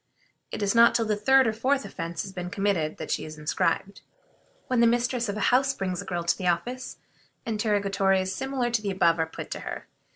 It 0.49 0.63
is 0.63 0.73
not 0.73 0.95
till 0.95 1.05
the 1.05 1.15
third 1.15 1.45
or 1.45 1.53
fourth 1.53 1.85
offense 1.85 2.23
has 2.23 2.31
been 2.33 2.49
committed 2.49 2.97
that 2.97 3.11
she 3.11 3.23
is 3.23 3.37
inscribed. 3.37 4.01
When 4.65 4.79
the 4.79 4.87
mistress 4.87 5.29
of 5.29 5.37
a 5.37 5.51
house 5.53 5.75
brings 5.75 6.01
a 6.01 6.05
girl 6.05 6.23
to 6.23 6.35
the 6.39 6.47
office, 6.47 6.97
interrogatories 7.45 8.33
similar 8.33 8.71
to 8.71 8.81
the 8.81 8.89
above 8.89 9.19
are 9.19 9.27
put 9.27 9.51
to 9.51 9.59
her. 9.59 9.85